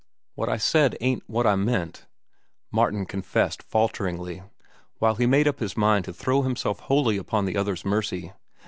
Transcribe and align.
"What 0.33 0.49
I 0.49 0.57
said 0.57 0.97
ain't 0.99 1.21
what 1.29 1.45
I 1.45 1.55
meant," 1.55 2.07
Martin 2.71 3.05
confessed 3.05 3.61
falteringly, 3.61 4.41
while 4.97 5.13
he 5.13 5.27
made 5.27 5.47
up 5.47 5.59
his 5.59 5.77
mind 5.77 6.05
to 6.05 6.13
throw 6.13 6.41
himself 6.41 6.79
wholly 6.79 7.17
upon 7.17 7.45
the 7.45 7.55
other's 7.55 7.85
mercy. 7.85 8.33